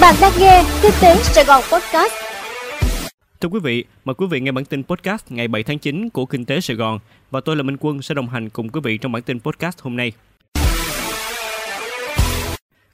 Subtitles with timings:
[0.00, 2.12] Bạn đang nghe Kinh tế Sài Gòn Podcast.
[3.40, 6.26] Thưa quý vị, mời quý vị nghe bản tin podcast ngày 7 tháng 9 của
[6.26, 6.98] Kinh tế Sài Gòn
[7.30, 9.80] và tôi là Minh Quân sẽ đồng hành cùng quý vị trong bản tin podcast
[9.80, 10.12] hôm nay.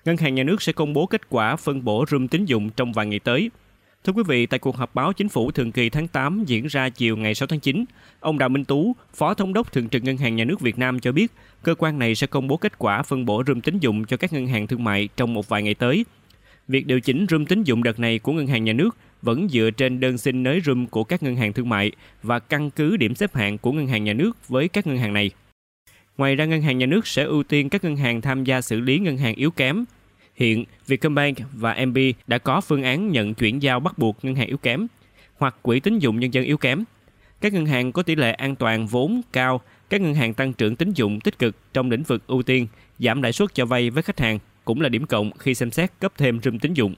[0.04, 2.92] Ngân hàng Nhà nước sẽ công bố kết quả phân bổ room tín dụng trong
[2.92, 3.50] vài ngày tới.
[4.04, 6.88] Thưa quý vị, tại cuộc họp báo chính phủ thường kỳ tháng 8 diễn ra
[6.88, 7.84] chiều ngày 6 tháng 9,
[8.20, 11.00] ông Đào Minh Tú, Phó Thống đốc Thường trực Ngân hàng Nhà nước Việt Nam
[11.00, 11.32] cho biết,
[11.62, 14.32] cơ quan này sẽ công bố kết quả phân bổ room tín dụng cho các
[14.32, 16.04] ngân hàng thương mại trong một vài ngày tới.
[16.68, 19.70] Việc điều chỉnh room tín dụng đợt này của Ngân hàng Nhà nước vẫn dựa
[19.70, 23.14] trên đơn xin nới room của các ngân hàng thương mại và căn cứ điểm
[23.14, 25.30] xếp hạng của Ngân hàng Nhà nước với các ngân hàng này.
[26.16, 28.80] Ngoài ra, Ngân hàng Nhà nước sẽ ưu tiên các ngân hàng tham gia xử
[28.80, 29.84] lý ngân hàng yếu kém.
[30.34, 34.48] Hiện, Vietcombank và MB đã có phương án nhận chuyển giao bắt buộc ngân hàng
[34.48, 34.86] yếu kém
[35.38, 36.84] hoặc quỹ tín dụng nhân dân yếu kém.
[37.40, 40.76] Các ngân hàng có tỷ lệ an toàn vốn cao, các ngân hàng tăng trưởng
[40.76, 42.66] tín dụng tích cực trong lĩnh vực ưu tiên,
[42.98, 45.90] giảm lãi suất cho vay với khách hàng cũng là điểm cộng khi xem xét
[46.00, 46.94] cấp thêm room tín dụng.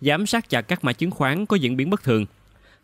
[0.00, 2.26] Giám sát chặt các mã chứng khoán có diễn biến bất thường.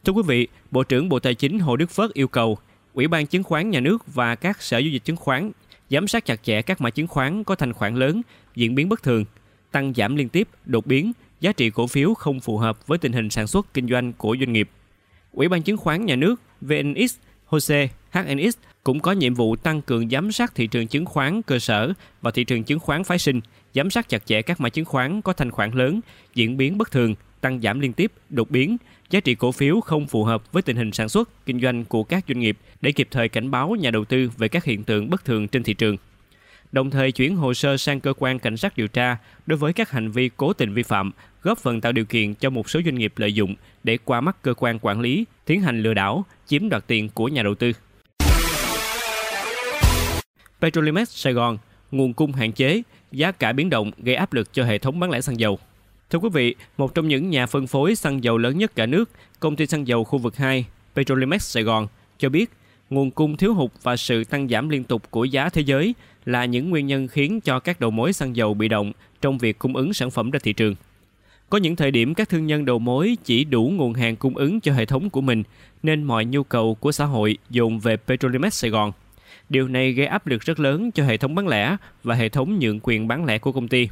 [0.05, 2.59] Thưa quý vị, Bộ trưởng Bộ Tài chính Hồ Đức Phước yêu cầu
[2.95, 5.51] Ủy ban Chứng khoán Nhà nước và các sở giao dịch chứng khoán
[5.91, 8.23] giám sát chặt chẽ các mã chứng khoán có thanh khoản lớn,
[8.55, 9.25] diễn biến bất thường,
[9.73, 13.13] tăng giảm liên tiếp, đột biến, giá trị cổ phiếu không phù hợp với tình
[13.13, 14.71] hình sản xuất kinh doanh của doanh nghiệp.
[15.33, 20.11] Ủy ban Chứng khoán Nhà nước VNX, HOSE, HNX cũng có nhiệm vụ tăng cường
[20.11, 21.93] giám sát thị trường chứng khoán cơ sở
[22.23, 23.41] và thị trường chứng khoán phái sinh,
[23.75, 26.01] giám sát chặt chẽ các mã chứng khoán có thanh khoản lớn,
[26.35, 28.77] diễn biến bất thường, tăng giảm liên tiếp, đột biến,
[29.11, 32.05] giá trị cổ phiếu không phù hợp với tình hình sản xuất, kinh doanh của
[32.05, 35.11] các doanh nghiệp để kịp thời cảnh báo nhà đầu tư về các hiện tượng
[35.11, 35.97] bất thường trên thị trường.
[36.73, 39.91] Đồng thời chuyển hồ sơ sang cơ quan cảnh sát điều tra đối với các
[39.91, 41.11] hành vi cố tình vi phạm,
[41.43, 44.43] góp phần tạo điều kiện cho một số doanh nghiệp lợi dụng để qua mắt
[44.43, 47.73] cơ quan quản lý, tiến hành lừa đảo, chiếm đoạt tiền của nhà đầu tư.
[50.61, 51.59] Petrolimex Sài Gòn,
[51.91, 55.11] nguồn cung hạn chế, giá cả biến động gây áp lực cho hệ thống bán
[55.11, 55.59] lẻ xăng dầu.
[56.11, 59.11] Thưa quý vị, một trong những nhà phân phối xăng dầu lớn nhất cả nước,
[59.41, 60.65] công ty xăng dầu khu vực 2,
[60.95, 61.87] Petrolimex Sài Gòn,
[62.19, 62.51] cho biết
[62.91, 66.45] nguồn cung thiếu hụt và sự tăng giảm liên tục của giá thế giới là
[66.45, 69.77] những nguyên nhân khiến cho các đầu mối xăng dầu bị động trong việc cung
[69.77, 70.75] ứng sản phẩm ra thị trường.
[71.51, 74.61] Có những thời điểm các thương nhân đầu mối chỉ đủ nguồn hàng cung ứng
[74.61, 75.43] cho hệ thống của mình,
[75.83, 78.93] nên mọi nhu cầu của xã hội dồn về Petrolimex Sài Gòn.
[79.49, 82.59] Điều này gây áp lực rất lớn cho hệ thống bán lẻ và hệ thống
[82.59, 83.89] nhượng quyền bán lẻ của công ty.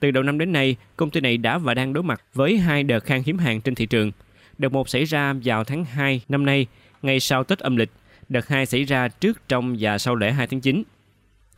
[0.00, 2.82] Từ đầu năm đến nay, công ty này đã và đang đối mặt với hai
[2.82, 4.12] đợt khan hiếm hàng trên thị trường.
[4.58, 6.66] Đợt 1 xảy ra vào tháng 2 năm nay,
[7.02, 7.90] ngay sau Tết âm lịch.
[8.28, 10.82] Đợt 2 xảy ra trước, trong và sau lễ 2 tháng 9.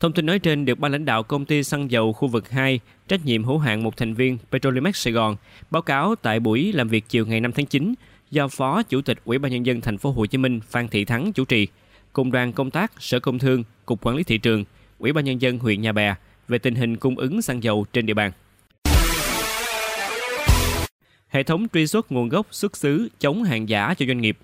[0.01, 2.81] Thông tin nói trên được ban lãnh đạo công ty xăng dầu khu vực 2,
[3.09, 5.37] trách nhiệm hữu hạn một thành viên Petrolimax Sài Gòn,
[5.71, 7.95] báo cáo tại buổi làm việc chiều ngày 5 tháng 9
[8.31, 11.05] do Phó Chủ tịch Ủy ban nhân dân thành phố Hồ Chí Minh Phan Thị
[11.05, 11.69] Thắng chủ trì,
[12.13, 14.65] cùng đoàn công tác Sở Công Thương, Cục Quản lý thị trường,
[14.99, 16.15] Ủy ban nhân dân huyện Nhà Bè
[16.49, 18.33] về tình hình cung ứng xăng dầu trên địa bàn.
[21.29, 24.39] Hệ thống truy xuất nguồn gốc xuất xứ chống hàng giả cho doanh nghiệp.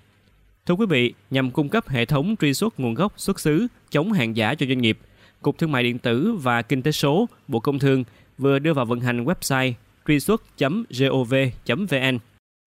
[0.65, 4.11] Thưa quý vị, nhằm cung cấp hệ thống truy xuất nguồn gốc xuất xứ chống
[4.11, 4.99] hàng giả cho doanh nghiệp,
[5.41, 8.03] Cục Thương mại điện tử và Kinh tế số, Bộ Công Thương
[8.37, 9.73] vừa đưa vào vận hành website
[10.07, 10.57] truy xuất.gov.vn.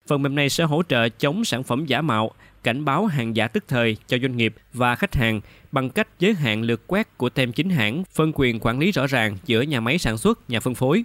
[0.07, 2.31] Phần mềm này sẽ hỗ trợ chống sản phẩm giả mạo,
[2.63, 5.41] cảnh báo hàng giả tức thời cho doanh nghiệp và khách hàng
[5.71, 9.07] bằng cách giới hạn lượt quét của tem chính hãng, phân quyền quản lý rõ
[9.07, 11.03] ràng giữa nhà máy sản xuất, nhà phân phối.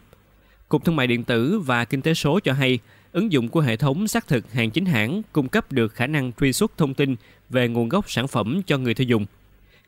[0.69, 2.79] Cục Thương mại điện tử và Kinh tế số cho hay,
[3.13, 6.33] ứng dụng của hệ thống xác thực hàng chính hãng cung cấp được khả năng
[6.33, 7.17] truy xuất thông tin
[7.49, 9.27] về nguồn gốc sản phẩm cho người tiêu dùng.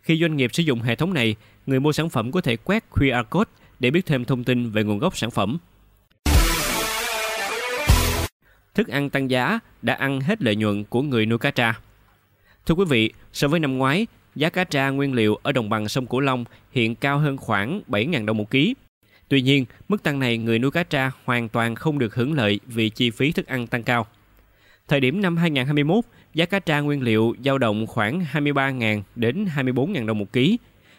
[0.03, 1.37] Khi doanh nghiệp sử dụng hệ thống này,
[1.67, 4.85] người mua sản phẩm có thể quét QR code để biết thêm thông tin về
[4.85, 5.59] nguồn gốc sản phẩm.
[8.79, 11.75] Thức ăn tăng giá đã ăn hết lợi nhuận của người nuôi cá tra.
[12.67, 15.89] Thưa quý vị, so với năm ngoái, giá cá tra nguyên liệu ở đồng bằng
[15.89, 18.75] sông Cửu Long hiện cao hơn khoảng 7.000 đồng một ký.
[19.29, 22.61] Tuy nhiên, mức tăng này người nuôi cá tra hoàn toàn không được hưởng lợi
[22.67, 24.07] vì chi phí thức ăn tăng cao.
[24.89, 30.07] Thời điểm năm 2021, giá cá tra nguyên liệu dao động khoảng 23.000 đến 24.000
[30.07, 30.59] đồng một ký,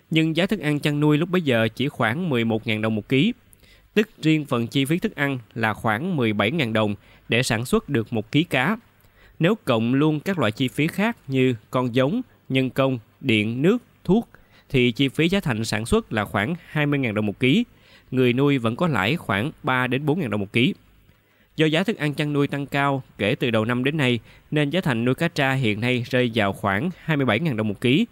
[0.10, 3.34] nhưng giá thức ăn chăn nuôi lúc bấy giờ chỉ khoảng 11.000 đồng một ký.
[3.94, 6.96] Tức riêng phần chi phí thức ăn là khoảng 17.000 đồng
[7.30, 8.78] để sản xuất được một ký cá.
[9.40, 13.78] Nếu cộng luôn các loại chi phí khác như con giống, nhân công, điện, nước,
[14.04, 14.30] thuốc,
[14.70, 17.64] thì chi phí giá thành sản xuất là khoảng 20.000 đồng một ký.
[18.12, 20.74] Người nuôi vẫn có lãi khoảng 3 đến 4.000 đồng một ký.
[21.56, 24.20] Do giá thức ăn chăn nuôi tăng cao kể từ đầu năm đến nay,
[24.52, 28.06] nên giá thành nuôi cá tra hiện nay rơi vào khoảng 27.000 đồng một ký,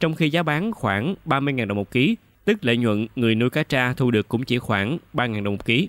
[0.00, 3.62] trong khi giá bán khoảng 30.000 đồng một ký, tức lợi nhuận người nuôi cá
[3.62, 5.88] tra thu được cũng chỉ khoảng 3.000 đồng một ký.